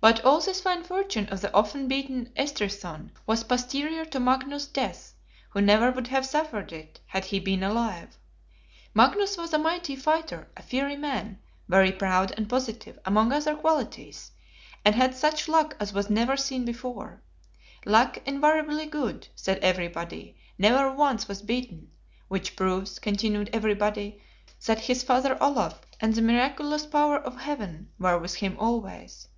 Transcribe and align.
But 0.00 0.22
all 0.22 0.38
this 0.38 0.60
fine 0.60 0.84
fortune 0.84 1.30
of 1.30 1.40
the 1.40 1.50
often 1.54 1.88
beaten 1.88 2.30
Estrithson 2.36 3.10
was 3.26 3.42
posterior 3.42 4.04
to 4.04 4.20
Magnus's 4.20 4.68
death; 4.68 5.14
who 5.48 5.62
never 5.62 5.90
would 5.90 6.08
have 6.08 6.26
suffered 6.26 6.74
it, 6.74 7.00
had 7.06 7.24
he 7.24 7.40
been 7.40 7.62
alive. 7.62 8.18
Magnus 8.92 9.38
was 9.38 9.54
a 9.54 9.58
mighty 9.58 9.96
fighter; 9.96 10.46
a 10.58 10.62
fiery 10.62 10.96
man; 10.98 11.38
very 11.70 11.90
proud 11.90 12.34
and 12.36 12.50
positive, 12.50 12.98
among 13.06 13.32
other 13.32 13.56
qualities, 13.56 14.30
and 14.84 14.94
had 14.94 15.14
such 15.14 15.48
luck 15.48 15.74
as 15.80 15.94
was 15.94 16.10
never 16.10 16.36
seen 16.36 16.66
before. 16.66 17.22
Luck 17.86 18.18
invariably 18.26 18.84
good, 18.84 19.28
said 19.34 19.58
everybody; 19.60 20.36
never 20.58 20.92
once 20.92 21.28
was 21.28 21.40
beaten, 21.40 21.90
which 22.28 22.56
proves, 22.56 22.98
continued 22.98 23.48
everybody, 23.54 24.22
that 24.66 24.80
his 24.80 25.02
Father 25.02 25.38
Olaf 25.42 25.80
and 25.98 26.14
the 26.14 26.20
miraculous 26.20 26.84
power 26.84 27.16
of 27.16 27.40
Heaven 27.40 27.88
were 27.98 28.18
with 28.18 28.34
him 28.34 28.58
always. 28.58 29.28